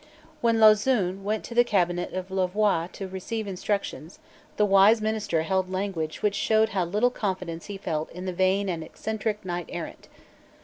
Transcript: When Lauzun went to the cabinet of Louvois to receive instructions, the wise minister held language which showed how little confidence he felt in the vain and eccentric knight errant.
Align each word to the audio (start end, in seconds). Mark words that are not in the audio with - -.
When 0.41 0.57
Lauzun 0.59 1.23
went 1.23 1.43
to 1.43 1.53
the 1.53 1.63
cabinet 1.63 2.11
of 2.13 2.31
Louvois 2.31 2.87
to 2.93 3.07
receive 3.07 3.45
instructions, 3.45 4.17
the 4.57 4.65
wise 4.65 4.99
minister 4.99 5.43
held 5.43 5.71
language 5.71 6.23
which 6.23 6.33
showed 6.33 6.69
how 6.69 6.85
little 6.85 7.11
confidence 7.11 7.67
he 7.67 7.77
felt 7.77 8.11
in 8.11 8.25
the 8.25 8.33
vain 8.33 8.67
and 8.67 8.83
eccentric 8.83 9.45
knight 9.45 9.67
errant. 9.69 10.07